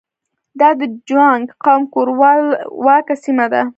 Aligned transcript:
دا 0.59 0.69
د 0.79 0.81
جوانګ 1.07 1.45
قوم 1.63 1.81
کورواکه 1.93 3.15
سیمه 3.23 3.45
ده. 3.53 3.61